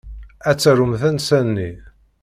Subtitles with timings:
[0.49, 1.69] Ad tarum tansa-nni.